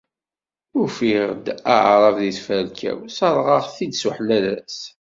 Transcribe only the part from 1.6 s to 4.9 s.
Aɛrab di tferka-w, sserɣeɣ-t-id s uḥlalas.